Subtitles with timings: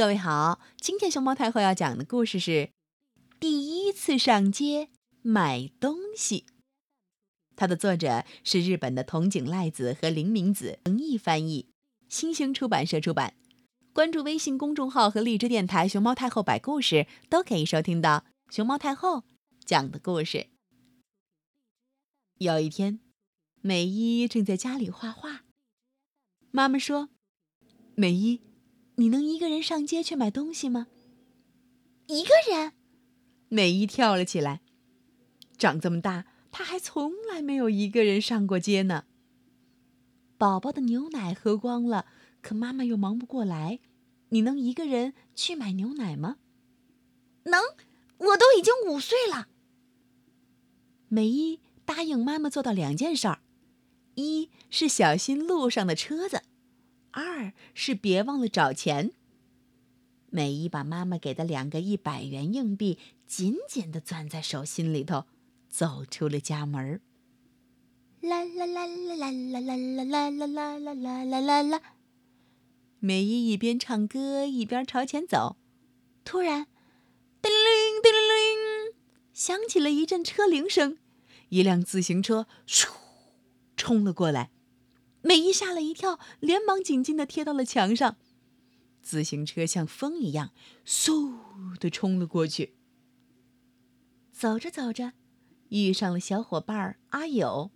[0.00, 2.50] 各位好，今天熊猫太后要讲的故事是
[3.38, 4.88] 《第一次上街
[5.20, 6.46] 买东西》。
[7.54, 11.68] 它的作者是日本的桐井赖子和林明子，诚意翻译，
[12.08, 13.34] 新兴出版社出版。
[13.92, 19.24] 关注微信公众号和荔枝电台“熊猫太后摆故事”，都可以收听到熊猫太后
[19.66, 20.46] 讲的故事。
[22.38, 23.00] 有一天，
[23.60, 25.42] 美伊正在家里画画，
[26.50, 27.10] 妈妈说
[27.94, 28.40] ：“美伊。”
[29.00, 30.86] 你能一个人上街去买东西吗？
[32.06, 32.74] 一个人，
[33.48, 34.60] 美伊跳了起来。
[35.56, 39.06] 长这么大，她还从来没有一个人上过街呢。
[40.36, 42.04] 宝宝的牛奶喝光了，
[42.42, 43.78] 可妈妈又忙不过来。
[44.28, 46.36] 你能一个人去买牛奶吗？
[47.44, 47.58] 能，
[48.18, 49.48] 我都已经五岁了。
[51.08, 53.40] 美伊答应妈妈做到两件事儿：
[54.16, 56.42] 一是小心路上的车子。
[57.12, 59.12] 二是别忘了找钱。
[60.30, 65.24] 美伊把妈妈给的两个一百元硬币紧紧地攥在手心里头，
[65.68, 67.00] 走出了家门。
[68.20, 71.80] 啦啦啦啦啦啦啦啦啦啦啦啦啦啦啦！
[72.98, 75.56] 美伊一边唱歌一边朝前走，
[76.22, 76.66] 突然，
[77.40, 78.20] 叮铃叮铃
[78.86, 78.94] 铃，
[79.32, 80.98] 响起了一阵车铃声，
[81.48, 82.90] 一辆自行车嗖
[83.74, 84.50] 冲了过来。
[85.22, 88.16] 美伊吓了一跳，连忙紧紧的贴到了墙上。
[89.02, 90.52] 自行车像风一样，
[90.84, 92.74] 嗖的冲了过去。
[94.32, 95.12] 走着走着，
[95.68, 97.70] 遇上了小伙伴阿友。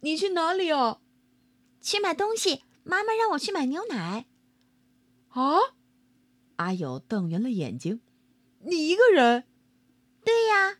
[0.00, 1.00] 你去哪里啊？
[1.80, 2.62] 去买东西。
[2.82, 4.26] 妈妈让我去买牛奶。
[5.28, 5.58] 啊？
[6.56, 8.00] 阿友瞪圆了眼睛。
[8.60, 9.44] 你一个人？
[10.24, 10.78] 对呀。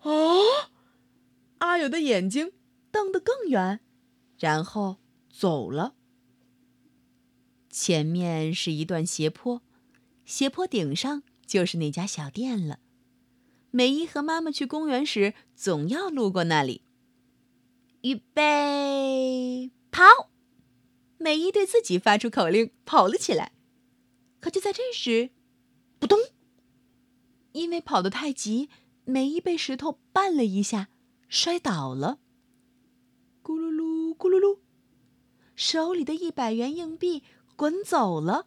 [0.00, 0.72] 啊？
[1.58, 2.52] 阿友的眼睛
[2.90, 3.80] 瞪得更圆。
[4.42, 4.96] 然后
[5.30, 5.94] 走了。
[7.70, 9.62] 前面是一段斜坡，
[10.24, 12.80] 斜坡顶上就是那家小店了。
[13.70, 16.82] 美伊和妈妈去公园时，总要路过那里。
[18.00, 20.02] 预备，跑！
[21.18, 23.52] 美伊对自己发出口令，跑了起来。
[24.40, 25.30] 可就在这时，
[26.00, 26.18] 扑通！
[27.52, 28.68] 因为跑得太急，
[29.04, 30.88] 美伊被石头绊了一下，
[31.28, 32.18] 摔倒了。
[33.44, 33.70] 咕噜噜。
[33.70, 33.81] 咕噜噜，
[35.72, 37.22] 手里的一百元硬币
[37.56, 38.46] 滚走了，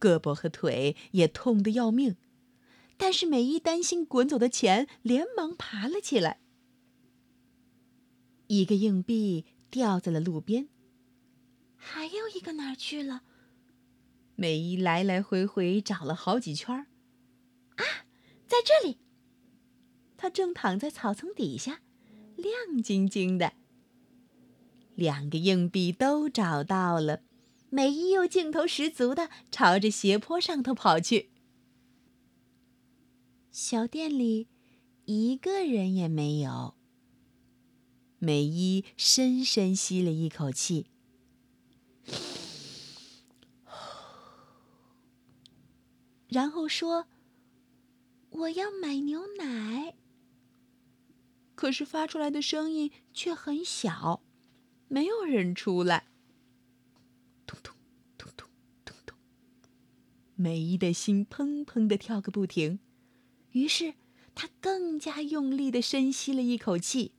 [0.00, 2.16] 胳膊和腿也痛得要命。
[2.96, 6.40] 但是美伊担心滚走的钱，连忙爬了起来。
[8.48, 10.66] 一个硬币掉在了路边，
[11.76, 13.22] 还有一个哪儿去了？
[14.34, 16.86] 美伊来来回回找了好几圈儿
[17.76, 18.06] 啊，
[18.48, 18.98] 在这里！
[20.16, 21.80] 他正躺在草丛底下，
[22.34, 23.52] 亮晶晶的。
[24.94, 27.22] 两个硬币都找到了，
[27.70, 31.30] 美伊又劲头十足的朝着斜坡上头跑去。
[33.50, 34.48] 小店里
[35.04, 36.74] 一个人也没有。
[38.18, 40.86] 美伊深深吸了一口气，
[46.28, 47.06] 然后说
[48.30, 49.94] ：“我要买牛奶。”
[51.54, 54.23] 可是发出来的声音却很小。
[54.94, 56.04] 没有人出来。
[57.44, 57.74] 咚咚
[58.16, 58.46] 咚咚
[58.84, 59.16] 咚咚，
[60.36, 62.78] 美伊的心砰砰的跳个不停，
[63.50, 63.94] 于是
[64.36, 67.10] 她更加用力的深吸了一口气。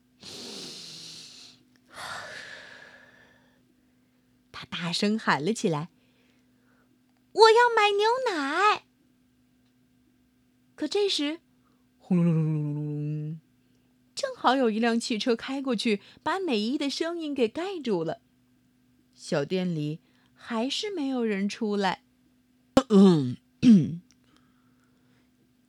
[4.53, 5.89] 他大声喊了起来
[7.33, 8.85] ：“我要买牛奶！”
[10.75, 11.41] 可这时，
[11.99, 12.64] 轰隆隆隆隆。
[14.45, 18.21] 正好有一辆汽车开过去，把美伊的声音给盖住了。
[19.15, 20.01] 小店里
[20.35, 22.03] 还是没有人出来。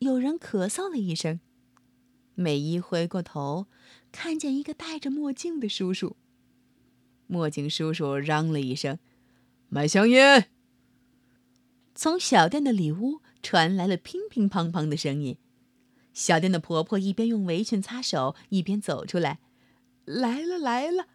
[0.00, 1.40] 有人咳嗽了一声，
[2.34, 3.64] 美伊回过头，
[4.12, 6.14] 看见一个戴着墨镜的叔叔。
[7.26, 8.98] 墨镜叔叔嚷了一声
[9.70, 10.50] ：“买香烟！”
[11.96, 15.38] 从小店的里屋传来了乒乒乓乓的声音。
[16.16, 19.38] 小店的婆婆一边用围裙擦手，一边走出来。
[20.06, 21.08] 来了来了，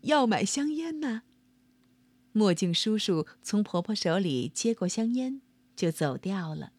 [0.00, 1.24] 要买香烟呢。
[2.32, 5.42] 墨镜叔叔从婆婆手里接过香烟，
[5.76, 6.72] 就走掉了。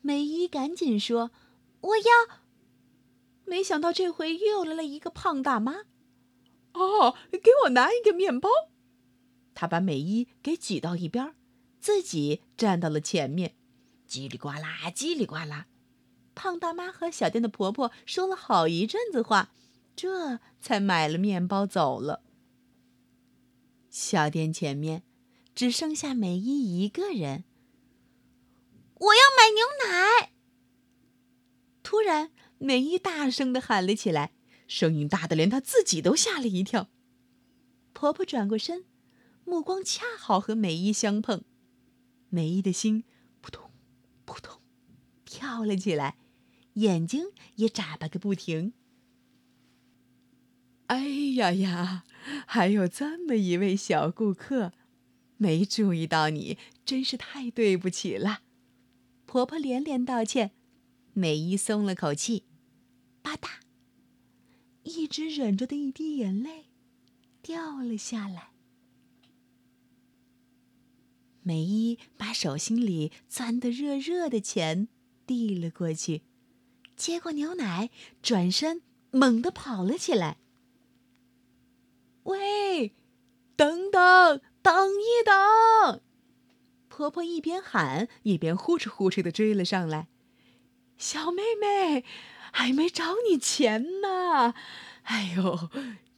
[0.00, 1.30] 美伊赶紧说
[1.80, 2.40] ：“我要。”
[3.46, 5.84] 没想到这回又来了一个胖大妈。
[6.72, 8.50] 哦，给我拿一个面包。
[9.54, 11.36] 他把美伊给挤到一边，
[11.78, 13.54] 自己站到了前面。
[14.08, 15.68] 叽里呱啦，叽里呱啦。
[16.34, 19.52] 胖大妈和小店的婆婆说了好一阵子话，
[19.96, 22.22] 这才买了面包走了。
[23.88, 25.04] 小店前面
[25.54, 27.44] 只剩下美伊一个人，
[28.94, 30.32] 我要买牛奶！
[31.82, 34.32] 突然，美伊大声的喊了起来，
[34.66, 36.88] 声音大的连她自己都吓了一跳。
[37.92, 38.84] 婆婆转过身，
[39.44, 41.44] 目光恰好和美伊相碰，
[42.30, 43.04] 美伊的心
[43.40, 43.70] 扑通
[44.24, 44.60] 扑通
[45.24, 46.16] 跳了起来，
[46.74, 47.26] 眼睛
[47.56, 48.72] 也眨巴个不停。
[50.86, 52.04] 哎呀呀，
[52.46, 54.72] 还有这么一位小顾客，
[55.36, 58.42] 没注意到你，真是太对不起了。
[59.24, 60.52] 婆婆连连道歉，
[61.12, 62.44] 美伊松了口气。
[63.22, 63.48] 吧嗒，
[64.82, 66.66] 一直忍着的一滴眼泪
[67.40, 68.50] 掉了下来。
[71.42, 74.88] 美伊把手心里攥得热热的钱
[75.26, 76.22] 递了过去，
[76.96, 77.90] 接过牛奶，
[78.22, 80.38] 转身猛地跑了起来。
[82.24, 82.94] 喂，
[83.56, 86.00] 等等，等一等！
[86.88, 90.08] 婆婆一边喊，一边呼哧呼哧的追了上来。
[90.96, 92.04] 小妹妹，
[92.52, 94.54] 还没找你钱呢。
[95.02, 95.68] 哎呦，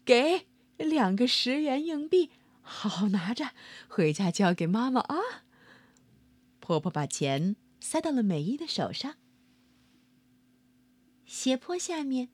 [0.05, 0.47] 给
[0.77, 2.31] 两个十元硬币，
[2.61, 3.53] 好好拿着，
[3.89, 5.17] 回家交给妈妈啊。
[6.61, 9.15] 婆婆把钱塞到了美伊的手上。
[11.27, 12.29] 斜坡下面，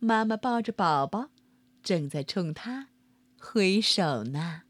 [0.00, 1.30] 妈妈抱着宝宝。
[1.82, 2.88] 正在冲他
[3.40, 4.62] 挥手呢。